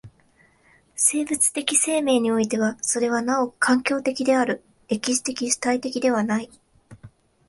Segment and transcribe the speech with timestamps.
[0.95, 6.49] 生物的生命においてはそれはなお環境的である、歴史的主体的ではない。